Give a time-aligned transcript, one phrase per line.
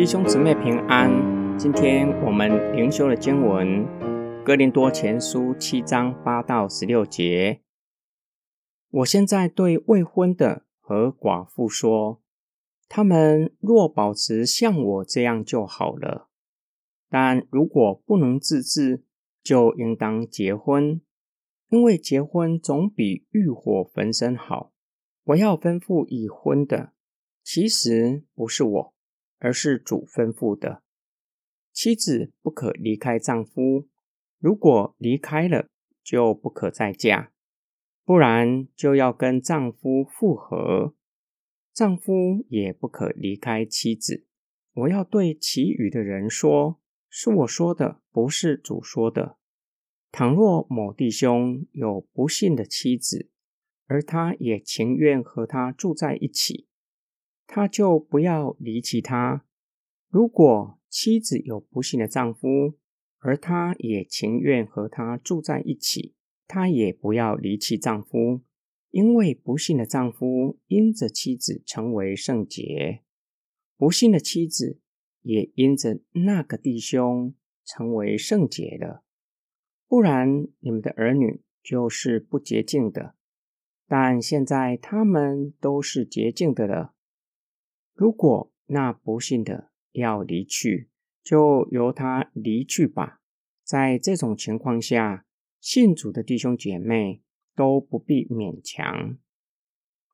[0.00, 1.10] 弟兄姊妹平安，
[1.58, 3.86] 今天我们灵修的经文
[4.42, 7.60] 《哥林多前书》七章八到十六节。
[8.88, 12.22] 我现在对未婚的和寡妇说，
[12.88, 16.28] 他们若保持像我这样就好了；
[17.10, 19.04] 但如果不能自制，
[19.42, 21.02] 就应当结婚，
[21.68, 24.72] 因为结婚总比欲火焚身好。
[25.24, 26.94] 我要吩咐已婚的，
[27.44, 28.94] 其实不是我。
[29.40, 30.82] 而是主吩咐的，
[31.72, 33.88] 妻子不可离开丈夫，
[34.38, 35.66] 如果离开了，
[36.04, 37.32] 就不可再嫁，
[38.04, 40.94] 不然就要跟丈夫复合。
[41.72, 44.26] 丈夫也不可离开妻子。
[44.74, 46.78] 我要对其余的人说，
[47.08, 49.36] 是我说的，不是主说的。
[50.12, 53.30] 倘若某弟兄有不幸的妻子，
[53.86, 56.68] 而他也情愿和他住在一起。
[57.52, 59.44] 他就不要离弃他。
[60.08, 62.78] 如果妻子有不幸的丈夫，
[63.18, 66.14] 而他也情愿和他住在一起，
[66.46, 68.42] 他也不要离弃丈夫，
[68.90, 73.02] 因为不幸的丈夫因着妻子成为圣洁，
[73.76, 74.78] 不幸的妻子
[75.22, 77.34] 也因着那个弟兄
[77.64, 79.02] 成为圣洁了。
[79.88, 83.16] 不然，你们的儿女就是不洁净的，
[83.88, 86.94] 但现在他们都是洁净的了。
[88.00, 90.88] 如果那不幸的要离去，
[91.22, 93.20] 就由他离去吧。
[93.62, 95.26] 在这种情况下，
[95.60, 97.22] 信主的弟兄姐妹
[97.54, 99.18] 都不必勉强。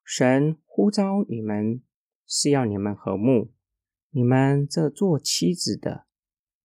[0.05, 1.81] 神呼召你们
[2.27, 3.53] 是要你们和睦。
[4.11, 6.07] 你们这做妻子的，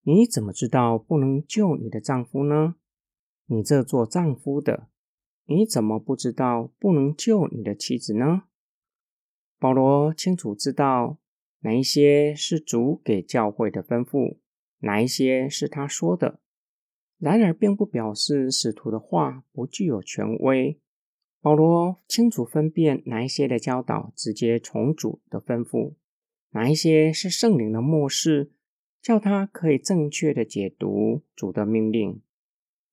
[0.01, 2.77] 你怎么知道不能救你的丈夫呢？
[3.45, 4.89] 你这做丈夫的，
[5.45, 8.45] 你怎么不知道不能救你的妻子呢？
[9.61, 11.19] 保罗清楚知道
[11.59, 14.39] 哪一些是主给教会的吩咐，
[14.79, 16.39] 哪一些是他说的。
[17.19, 20.79] 然而，并不表示使徒的话不具有权威。
[21.41, 25.93] 保罗清楚分辨哪一些的教导直接从主的吩咐，
[26.53, 28.51] 哪一些是圣灵的默示，
[28.99, 32.19] 叫他可以正确的解读主的命令。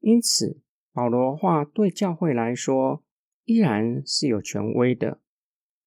[0.00, 0.60] 因此，
[0.92, 3.02] 保罗话对教会来说
[3.46, 5.22] 依然是有权威的。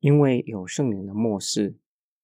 [0.02, 1.78] 因为有圣灵的默示，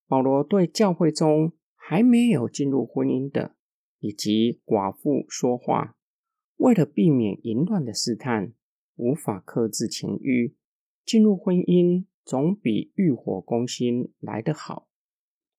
[0.07, 3.55] 保罗对教会中还没有进入婚姻的
[3.99, 5.95] 以及寡妇说话，
[6.57, 8.53] 为了避免淫乱的试探，
[8.95, 10.55] 无法克制情欲，
[11.05, 14.89] 进入婚姻总比欲火攻心来得好。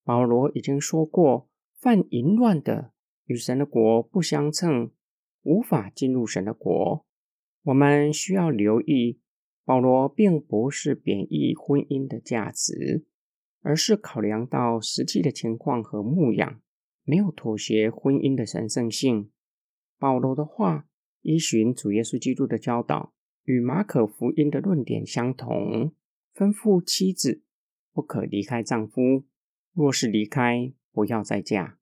[0.03, 2.93] 保罗已经说过，犯淫乱的
[3.27, 4.91] 与神的国不相称，
[5.43, 7.07] 无法进入神的国。
[7.63, 9.21] 我们需要留意。
[9.69, 13.05] 保罗并不是贬义婚姻的价值，
[13.61, 16.63] 而是考量到实际的情况和牧养，
[17.05, 19.31] 没有妥协婚姻的神圣性。
[19.99, 20.89] 保罗的话
[21.21, 23.13] 依循主耶稣基督的教导，
[23.45, 25.93] 与马可福音的论点相同，
[26.35, 27.43] 吩咐妻子
[27.93, 29.27] 不可离开丈夫，
[29.75, 31.79] 若是离开，不要再嫁。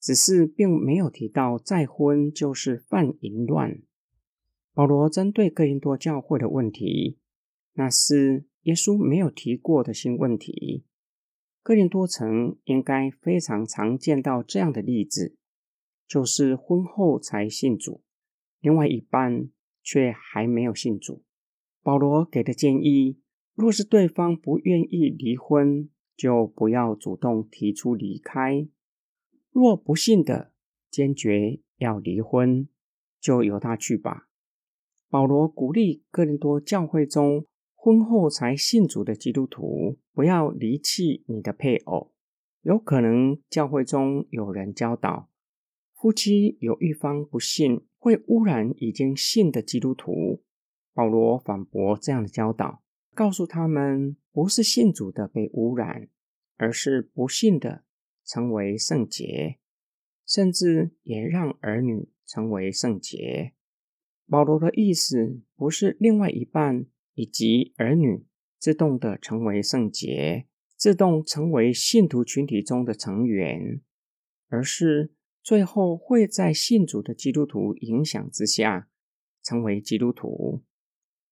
[0.00, 3.82] 只是并没有提到再婚就是犯淫乱。
[4.74, 7.18] 保罗针对哥林多教会的问题，
[7.74, 10.84] 那是耶稣没有提过的新问题。
[11.62, 15.36] 哥林多城应该非常常见到这样的例子，
[16.08, 18.02] 就是婚后才信主，
[18.60, 19.50] 另外一半
[19.82, 21.22] 却还没有信主。
[21.82, 23.20] 保罗给的建议，
[23.54, 28.68] 若是对方不愿意离婚，就不要主动提出离开；
[29.50, 30.52] 若不信的
[30.90, 32.66] 坚决要离婚，
[33.20, 34.30] 就由他去吧。
[35.12, 42.14] 保罗鼓励哥林多教会中婚后才信主的基督徒，不要离弃你的配偶。
[42.62, 45.28] 有可能教会中有人教导，
[45.94, 50.42] 夫妻有一方不信，会污染已经信的基督徒。
[50.94, 52.82] 保罗反驳这样的教导，
[53.14, 56.08] 告诉他们，不是信主的被污染，
[56.56, 57.84] 而是不信的
[58.24, 59.58] 成为圣洁，
[60.26, 63.52] 甚至也让儿女成为圣洁。
[64.32, 68.24] 保罗的意思不是另外一半以及儿女
[68.58, 73.82] 自动的成为圣洁，自动成为信徒群体中的成员，
[74.48, 75.12] 而是
[75.42, 78.88] 最后会在信主的基督徒影响之下
[79.42, 80.62] 成为基督徒。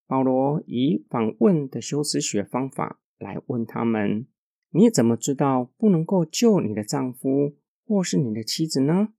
[0.07, 4.27] 保罗以反问的修辞学方法来问他们：
[4.73, 7.57] 你怎么知道不能够救你的丈夫
[7.87, 9.15] 或是你的妻子呢？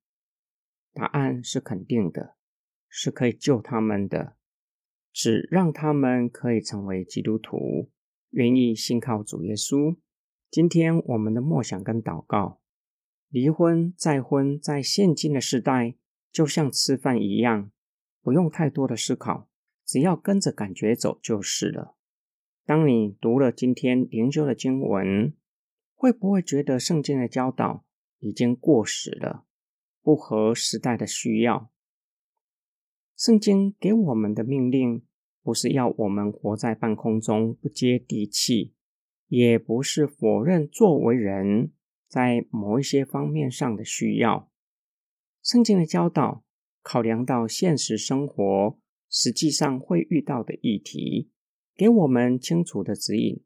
[0.93, 2.35] 答案是肯定的。
[2.93, 4.35] 是可以救他们的，
[5.13, 7.89] 只让他们可以成为基督徒，
[8.31, 9.95] 愿意信靠主耶稣。
[10.49, 12.59] 今天我们的默想跟祷告，
[13.29, 15.95] 离婚、再婚，在现今的时代，
[16.29, 17.71] 就像吃饭一样，
[18.21, 19.47] 不用太多的思考，
[19.85, 21.95] 只要跟着感觉走就是了。
[22.65, 25.33] 当你读了今天灵修的经文，
[25.95, 27.85] 会不会觉得圣经的教导
[28.19, 29.45] 已经过时了，
[30.01, 31.70] 不合时代的需要？
[33.21, 35.03] 圣经给我们的命令，
[35.43, 38.73] 不是要我们活在半空中不接地气，
[39.27, 41.71] 也不是否认作为人
[42.07, 44.49] 在某一些方面上的需要。
[45.43, 46.43] 圣经的教导
[46.81, 51.29] 考量到现实生活实际上会遇到的议题，
[51.75, 53.43] 给我们清楚的指引，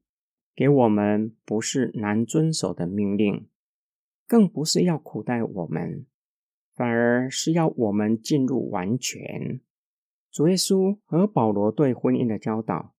[0.56, 3.50] 给我们不是难遵守的命令，
[4.26, 6.06] 更不是要苦待我们，
[6.76, 9.62] 反而是要我们进入完全。
[10.30, 12.94] 主耶稣和保罗对婚姻的教导，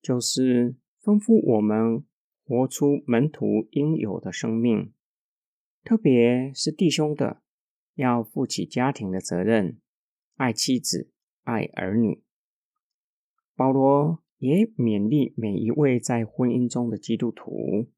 [0.00, 2.02] 就是吩咐我们
[2.42, 4.94] 活出门徒应有的生命，
[5.84, 7.42] 特别是弟兄的，
[7.94, 9.78] 要负起家庭的责任，
[10.36, 11.10] 爱妻子，
[11.42, 12.22] 爱儿女。
[13.54, 17.90] 保罗也勉励每一位在婚姻中的基督徒，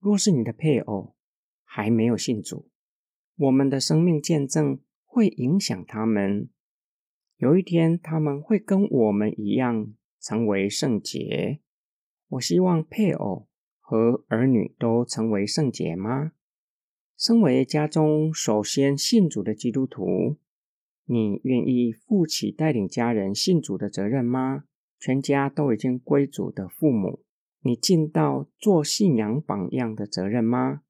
[0.00, 1.14] 若是你的配偶
[1.62, 2.68] 还没有信主，
[3.38, 6.48] 我们的生命见证会影响他们。
[7.36, 11.60] 有一天，他们会跟我们一样成为圣洁。
[12.30, 13.46] 我希望配偶
[13.78, 16.32] 和儿女都成为圣洁吗？
[17.16, 20.36] 身为家中首先信主的基督徒，
[21.04, 24.64] 你愿意负起带领家人信主的责任吗？
[24.98, 27.22] 全家都已经归主的父母，
[27.62, 30.82] 你尽到做信仰榜样的责任吗？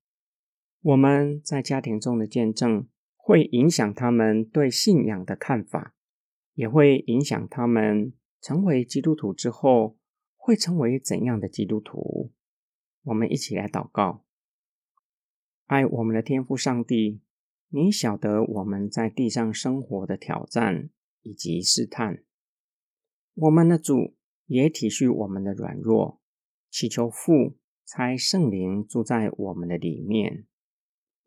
[0.80, 5.94] 我们在家庭中的见证，会影响他们对信仰的看法。
[6.54, 9.96] 也会影响他们成为基督徒之后
[10.34, 12.32] 会成为怎样的基督徒。
[13.04, 14.24] 我们一起来祷告，
[15.66, 17.20] 爱我们的天父上帝，
[17.68, 20.90] 你晓得我们在地上生活的挑战
[21.22, 22.24] 以及试探，
[23.34, 24.16] 我们的主
[24.46, 26.20] 也体恤我们的软弱，
[26.68, 30.47] 祈求父差圣灵住在我们的里面，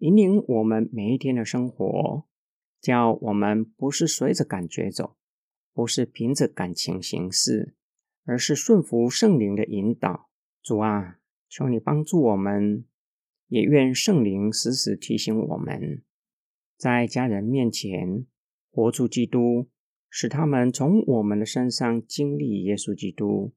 [0.02, 2.26] 引领我们每一天的生活，
[2.82, 5.16] 叫我们不是随着感觉走。
[5.74, 7.76] 不是凭着感情行事，
[8.26, 10.30] 而是顺服圣灵的引导。
[10.64, 12.84] 主啊，求你帮助我们，
[13.48, 16.04] 也愿圣灵时时提醒我们，
[16.76, 18.26] 在家人面前
[18.72, 19.70] 活出基督，
[20.10, 23.54] 使他们从我们的身上经历耶稣基督，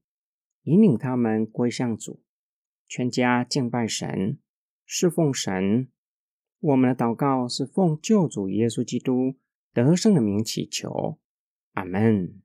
[0.63, 2.21] 引领他们归向主，
[2.87, 4.37] 全家敬拜神，
[4.85, 5.89] 侍奉神。
[6.65, 9.35] 我们的祷告是奉救主耶稣基督
[9.71, 11.19] 得胜的名祈求。
[11.73, 12.41] 阿门。